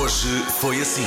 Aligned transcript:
Hoje 0.00 0.44
foi 0.60 0.80
assim. 0.80 1.06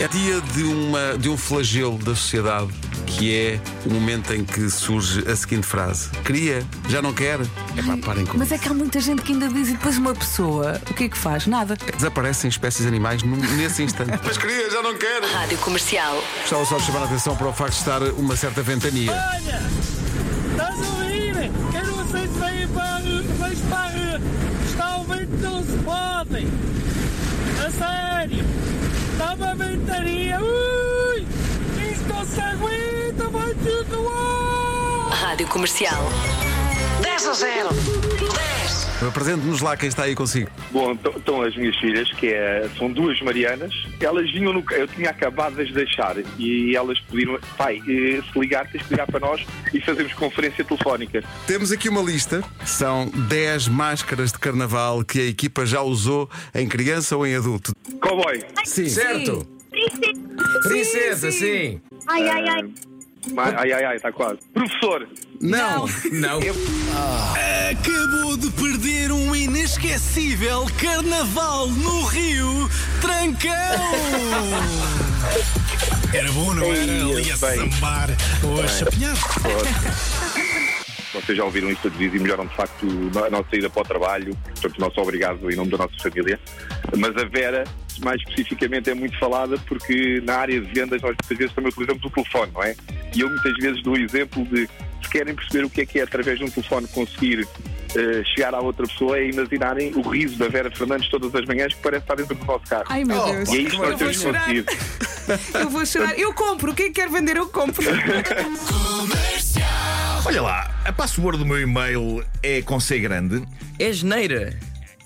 É 0.00 0.08
dia 0.08 0.40
de, 0.40 0.62
uma, 0.62 1.16
de 1.18 1.28
um 1.28 1.36
flagelo 1.36 1.96
da 1.98 2.14
sociedade 2.14 2.68
que 3.06 3.34
é 3.34 3.60
o 3.88 3.92
momento 3.94 4.32
em 4.34 4.44
que 4.44 4.68
surge 4.68 5.24
a 5.30 5.34
seguinte 5.34 5.66
frase: 5.66 6.10
Queria, 6.24 6.64
já 6.88 7.00
não 7.00 7.12
quer. 7.12 7.40
É 7.76 7.82
pá, 7.82 7.96
parem 8.04 8.26
com 8.26 8.36
Mas 8.36 8.52
é 8.52 8.58
que 8.58 8.68
há 8.68 8.74
muita 8.74 9.00
gente 9.00 9.22
que 9.22 9.32
ainda 9.32 9.48
diz 9.48 9.68
e 9.68 9.72
depois 9.72 9.96
uma 9.96 10.14
pessoa, 10.14 10.80
o 10.90 10.94
que 10.94 11.04
é 11.04 11.08
que 11.08 11.16
faz? 11.16 11.46
Nada. 11.46 11.76
Desaparecem 11.96 12.48
espécies 12.48 12.86
animais 12.86 13.22
num- 13.22 13.36
nesse 13.56 13.82
instante. 13.82 14.18
Mas 14.24 14.36
queria, 14.36 14.70
já 14.70 14.82
não 14.82 14.94
quer. 14.96 15.22
Rádio 15.22 15.58
Comercial. 15.58 16.22
Gostava 16.40 16.64
só 16.66 16.76
de 16.78 16.84
chamar 16.84 17.00
a 17.02 17.04
atenção 17.04 17.36
para 17.36 17.48
o 17.48 17.52
facto 17.52 17.72
de 17.74 17.78
estar 17.78 18.02
uma 18.02 18.36
certa 18.36 18.62
ventania. 18.62 19.12
Olha, 19.12 19.62
estás 20.50 20.74
a 20.82 20.88
ouvir? 20.90 21.50
Eu 21.74 21.86
não 21.96 22.08
sei 22.10 22.22
se 22.22 22.38
vem 22.38 22.68
para, 22.68 23.22
vais 23.38 23.58
para 23.70 24.16
a. 24.16 24.55
Está 24.76 24.98
o 24.98 25.04
vento, 25.04 25.36
não 25.38 25.62
se 25.62 25.72
podem. 25.78 26.48
A 27.64 27.70
sério. 27.70 28.44
Está 29.12 29.32
uma 29.32 29.54
ventaria. 29.54 30.38
Ui, 30.38 31.26
isto 31.90 32.08
não 32.12 32.26
se 32.26 32.38
aguenta, 32.38 33.26
vai 33.30 33.54
tudo 33.54 33.96
ao 33.96 35.08
ar. 35.08 35.12
Rádio 35.12 35.46
Comercial. 35.46 36.04
10 37.00 37.26
a 37.26 37.32
0. 37.32 37.68
10. 37.72 38.55
Apresente-nos 39.06 39.60
lá 39.60 39.76
quem 39.76 39.88
está 39.88 40.04
aí 40.04 40.14
consigo. 40.14 40.50
Bom, 40.70 40.92
então- 40.92 41.12
estão 41.16 41.42
as 41.42 41.54
minhas 41.56 41.76
filhas, 41.76 42.10
que 42.12 42.28
é, 42.28 42.68
são 42.78 42.90
duas 42.90 43.20
Marianas. 43.20 43.72
Elas 44.00 44.30
vinham 44.32 44.52
no. 44.52 44.64
Eu 44.72 44.88
tinha 44.88 45.10
acabado 45.10 45.56
de 45.56 45.62
as 45.62 45.72
deixar 45.72 46.16
e 46.38 46.74
elas 46.74 46.98
pediram, 47.00 47.38
pai, 47.58 47.78
eh, 47.88 48.20
se 48.32 48.38
ligar, 48.38 48.66
tens 48.70 48.82
que 48.82 48.90
ligar 48.90 49.06
para 49.06 49.20
nós 49.20 49.44
e 49.72 49.80
fazemos 49.80 50.12
conferência 50.14 50.64
telefónica. 50.64 51.22
Temos 51.46 51.70
aqui 51.72 51.88
uma 51.88 52.00
lista. 52.02 52.42
São 52.64 53.08
10 53.08 53.68
máscaras 53.68 54.32
de 54.32 54.38
carnaval 54.38 55.04
que 55.04 55.20
a 55.20 55.24
equipa 55.24 55.66
já 55.66 55.82
usou 55.82 56.28
em 56.54 56.66
criança 56.66 57.16
ou 57.16 57.26
em 57.26 57.34
adulto. 57.36 57.72
Cowboy. 58.00 58.42
Sim. 58.64 58.88
Certo. 58.88 59.46
Princesa, 60.62 61.30
sim. 61.30 61.80
Ai, 62.08 62.28
ai, 62.28 62.48
ai. 62.48 62.95
Ma- 63.32 63.52
Ai, 63.56 63.72
ai, 63.72 63.84
ai, 63.84 63.96
está 63.96 64.12
quase. 64.12 64.38
Professor. 64.54 65.08
Não. 65.40 65.86
Não. 66.12 66.38
Acabou 67.70 68.36
de 68.36 68.50
perder 68.52 69.10
um 69.12 69.34
inesquecível 69.34 70.66
carnaval 70.80 71.66
no 71.68 72.04
Rio 72.06 72.68
Trancão. 73.00 73.52
Era 76.14 76.30
bom, 76.32 76.54
não 76.54 76.64
era? 76.64 76.82
Ali 76.82 77.30
a 77.32 77.36
Bem. 77.36 77.70
sambar 77.70 78.08
ou 78.44 78.62
a 78.62 78.68
chapinhar. 78.68 79.14
Vocês 81.12 81.38
já 81.38 81.44
ouviram 81.44 81.70
isto 81.70 81.88
os 81.88 81.96
dias 81.98 82.14
e 82.14 82.18
melhoram 82.18 82.46
de 82.46 82.54
facto 82.54 82.86
a 83.26 83.30
nossa 83.30 83.56
ida 83.56 83.70
para 83.70 83.82
o 83.82 83.84
trabalho, 83.84 84.36
portanto, 84.44 84.78
nosso 84.78 85.00
obrigado 85.00 85.50
em 85.50 85.56
nome 85.56 85.70
da 85.70 85.78
nossa 85.78 85.94
família. 86.02 86.38
Mas 86.96 87.16
a 87.16 87.24
Vera, 87.26 87.64
mais 88.02 88.20
especificamente, 88.20 88.90
é 88.90 88.94
muito 88.94 89.18
falada 89.18 89.56
porque 89.66 90.20
na 90.24 90.36
área 90.36 90.60
de 90.60 90.66
vendas 90.74 91.00
nós 91.00 91.14
muitas 91.18 91.38
vezes 91.38 91.54
também 91.54 91.70
utilizamos 91.70 92.04
o 92.04 92.10
telefone, 92.10 92.52
não 92.52 92.62
é? 92.62 92.76
E 93.16 93.20
eu 93.20 93.30
muitas 93.30 93.54
vezes 93.54 93.82
dou 93.82 93.94
o 93.94 93.98
exemplo 93.98 94.44
de 94.44 94.68
se 95.02 95.10
querem 95.10 95.34
perceber 95.34 95.64
o 95.64 95.70
que 95.70 95.80
é 95.80 95.86
que 95.86 95.98
é 95.98 96.02
através 96.02 96.38
de 96.38 96.44
um 96.44 96.50
telefone 96.50 96.86
conseguir 96.88 97.48
eh, 97.94 98.22
chegar 98.34 98.54
à 98.54 98.60
outra 98.60 98.86
pessoa 98.86 99.16
é 99.18 99.28
imaginarem 99.30 99.92
o 99.94 100.02
riso 100.02 100.36
da 100.36 100.48
Vera 100.48 100.70
Fernandes 100.70 101.08
todas 101.08 101.34
as 101.34 101.46
manhãs 101.46 101.72
que 101.72 101.80
parece 101.80 102.02
estar 102.04 102.14
dentro 102.16 102.34
do 102.34 102.44
nosso 102.44 102.64
carro. 102.66 102.84
Ai 102.88 103.04
meu 103.04 103.24
Deus. 103.24 103.48
e 103.48 103.56
é 103.56 103.60
isto 103.62 103.70
que 103.70 103.76
eu 103.76 103.80
nós 103.80 103.88
vou 103.88 103.98
temos 103.98 104.16
chorar. 104.20 104.40
conseguido. 104.40 104.72
Eu 105.58 105.70
vou 105.70 105.84
chorar. 105.84 106.16
Eu 106.16 106.32
compro. 106.32 106.72
Quem 106.72 106.92
quer 106.92 107.08
vender, 107.10 107.36
eu 107.36 107.48
compro. 107.48 107.84
Olha 110.24 110.40
lá, 110.42 110.70
a 110.84 110.92
password 110.92 111.38
do 111.38 111.44
meu 111.44 111.60
e-mail 111.60 112.24
é 112.42 112.62
com 112.62 112.78
C 112.78 113.00
grande. 113.00 113.42
É 113.76 113.92
geneira. 113.92 114.56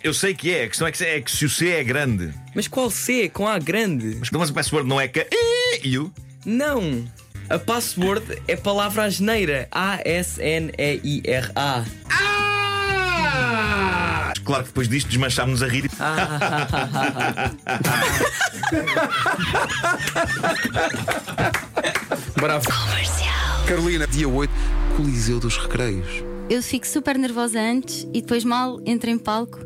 Eu 0.05 0.13
sei 0.13 0.35
que 0.35 0.55
é, 0.55 0.65
a 0.65 0.69
questão 0.69 0.87
é 0.87 0.93
que, 0.93 1.03
é 1.05 1.21
que 1.23 1.31
se 1.31 1.45
o 1.47 1.49
C 1.51 1.69
é 1.71 1.83
grande. 1.85 2.35
Mas 2.55 2.69
qual 2.69 2.91
C? 2.91 3.31
Com 3.31 3.49
A 3.49 3.59
grande? 3.59 4.17
Mas 4.19 4.31
mas 4.31 4.51
a 4.51 4.53
password 4.53 4.87
não 4.89 5.01
é 5.01 5.09
que 5.09 5.27
e 5.83 5.99
o. 5.99 6.13
Não. 6.45 7.05
A 7.51 7.59
password 7.59 8.41
é 8.47 8.55
palavra 8.55 9.03
à 9.03 9.09
geneira. 9.11 9.67
A-S-N-E-I-R-A. 9.73 10.55
Claro 14.45 14.63
que 14.63 14.69
depois 14.69 14.89
disto 14.89 15.09
desmanchámos 15.09 15.61
a 15.61 15.67
rir. 15.67 15.91
Bravo. 22.37 22.67
Carolina, 23.67 24.07
dia 24.07 24.29
8, 24.29 24.53
Coliseu 24.97 25.41
dos 25.41 25.57
Recreios. 25.57 26.23
Eu 26.49 26.63
fico 26.63 26.87
super 26.87 27.19
nervosa 27.19 27.59
antes 27.61 28.07
e 28.15 28.23
depois 28.23 28.45
mal 28.45 28.81
entro 28.87 29.11
em 29.11 29.19
palco. 29.19 29.59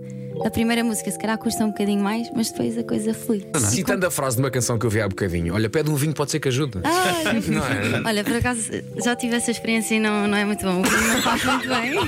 A 0.45 0.51
primeira 0.51 0.83
música 0.83 1.11
se 1.11 1.19
calhar 1.19 1.39
custa 1.39 1.65
um 1.65 1.69
bocadinho 1.69 2.03
mais, 2.03 2.31
mas 2.35 2.51
depois 2.51 2.77
a 2.79 2.85
coisa 2.85 3.15
flui. 3.15 3.47
Citando 3.71 4.07
a 4.07 4.11
frase 4.11 4.37
de 4.37 4.43
uma 4.43 4.51
canção 4.51 4.79
que 4.79 4.87
eu 4.87 4.91
vi 4.91 5.01
há 5.01 5.09
bocadinho: 5.09 5.55
Olha, 5.55 5.69
pede 5.71 5.91
um 5.91 5.95
vinho, 5.95 6.15
pode 6.15 6.31
ser 6.31 6.41
que 6.41 6.49
ajude. 6.49 6.79
Ai, 6.85 7.41
Não 7.49 7.63
é? 7.65 8.03
olha, 8.07 8.25
por 8.25 8.35
acaso 8.37 8.71
já 9.03 9.15
tive 9.15 9.37
essa 9.37 9.51
experiência 9.51 9.95
e 9.95 10.01
não, 10.01 10.27
não 10.27 10.37
é 10.37 10.45
muito 10.45 10.65
bom. 10.65 10.81
O 10.81 10.83
vinho 10.83 11.13
não 11.15 11.23
faz 11.23 11.45
muito 11.45 11.69
bem. 11.69 11.95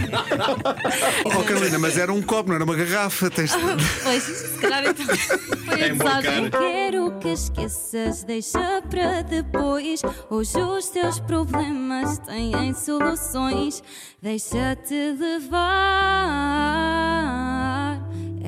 Oh, 1.25 1.43
Carolina, 1.43 1.79
mas 1.79 1.99
era 1.99 2.13
um 2.13 2.23
copo, 2.23 2.49
não 2.49 2.57
era 2.57 2.65
uma 2.65 2.75
garrafa. 2.75 3.31
Tens... 3.31 3.53
Pois, 4.03 4.23
se 4.23 4.59
calhar 4.59 4.85
então 4.87 5.07
foi 5.07 5.81
É 5.81 5.89
emborcar. 5.89 6.23
Quero 6.51 7.19
que 7.19 7.29
esqueças, 7.29 8.25
deixa 8.25 8.83
para 8.89 9.23
depois. 9.23 10.01
Hoje 10.31 10.59
os 10.59 10.89
teus 10.89 11.21
problemas 11.21 12.19
têm 12.21 12.73
soluções. 12.75 13.83
Deixa-te 14.23 15.13
levar, 15.19 15.57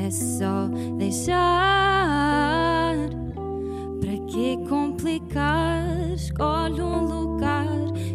é 0.08 0.10
só 0.10 0.68
deixar. 0.96 1.36
Para 4.00 4.16
que 4.26 4.56
complicar? 4.66 5.84
Escolhe 6.14 6.80
um 6.80 7.04
lugar, 7.04 7.66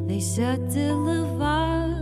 deixa-te 0.08 0.80
levar. 0.80 1.94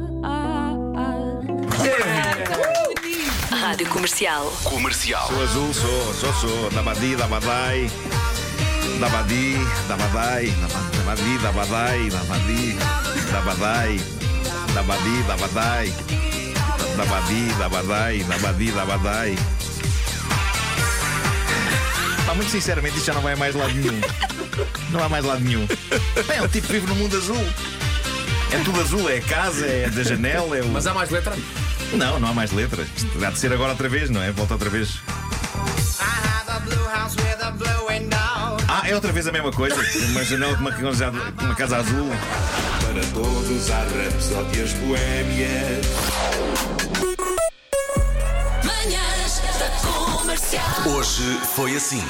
Rádio 3.50 3.88
Comercial. 3.90 4.52
Comercial. 4.64 5.28
Sou 5.28 5.44
azul, 5.44 5.74
sou, 5.74 6.14
sou, 6.14 6.34
sou. 6.34 6.70
Dabadi, 6.72 7.16
dabadai. 7.16 7.92
Dabadi, 9.00 9.58
dabadai. 9.88 10.54
Dabadi, 10.98 11.38
dabadai. 11.44 12.10
Dabadi, 12.10 12.78
dabadai. 13.32 14.00
Dabadi, 14.74 15.24
dabadai. 15.28 15.94
Dabadi, 16.98 17.42
dabadai. 17.60 18.24
Dabadi, 18.24 18.72
dabadai. 18.72 19.61
Pá, 22.32 22.36
muito 22.36 22.50
sinceramente, 22.50 22.96
isto 22.96 23.08
já 23.08 23.14
não 23.14 23.22
vai 23.22 23.34
a 23.34 23.36
mais 23.36 23.54
lado 23.54 23.74
nenhum. 23.74 24.00
Não 24.90 25.04
há 25.04 25.10
mais 25.10 25.26
lado 25.26 25.42
nenhum. 25.42 25.68
Bem, 25.68 26.38
é 26.38 26.42
um 26.42 26.48
tipo 26.48 26.66
que 26.66 26.72
vive 26.72 26.88
no 26.88 26.96
mundo 26.96 27.18
azul. 27.18 27.46
É 28.54 28.58
tudo 28.64 28.80
azul, 28.80 29.10
é 29.10 29.18
a 29.18 29.22
casa, 29.22 29.66
é 29.66 29.90
da 29.90 30.02
janela, 30.02 30.58
é 30.58 30.62
o. 30.62 30.70
Mas 30.70 30.88
há 30.88 30.94
mais 30.94 31.10
letra? 31.10 31.36
Não, 31.92 32.22
não 32.22 32.30
há 32.30 32.34
mais 32.34 32.54
letras. 32.54 32.88
Isto 32.96 33.26
há 33.26 33.32
de 33.32 33.38
ser 33.38 33.52
agora 33.52 33.72
outra 33.72 33.90
vez, 33.90 34.10
não 34.10 34.24
é? 34.24 34.32
Volta 34.32 34.54
outra 34.54 34.70
vez. 34.70 35.00
Ah, 38.70 38.84
é 38.86 38.96
outra 38.96 39.12
vez 39.12 39.28
a 39.28 39.32
mesma 39.34 39.52
coisa. 39.52 39.76
Uma 40.12 40.24
janela 40.24 40.56
com 40.56 40.62
uma, 40.62 40.72
com 40.72 41.46
uma 41.46 41.56
casa 41.56 41.80
azul. 41.80 42.10
Para 42.80 43.06
todos 43.14 43.72
há 43.72 43.80
rapsódias 43.80 44.72
boémias. 44.76 45.86
Comercial. 48.92 49.11
Hoje 50.80 51.38
foi 51.54 51.76
assim. 51.76 52.04